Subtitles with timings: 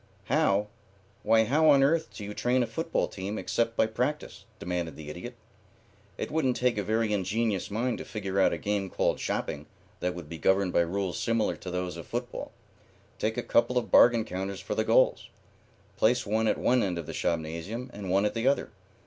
[0.29, 0.65] "How?
[1.21, 5.11] Why, how on earth do you train a football team except by practice?" demanded the
[5.11, 5.35] Idiot.
[6.17, 9.67] "It wouldn't take a very ingenious mind to figure out a game called shopping
[9.99, 12.51] that would be governed by rules similar to those of football.
[13.19, 15.29] Take a couple of bargain counters for the goals.
[15.97, 18.71] Place one at one end of the shopnasium and one at the other.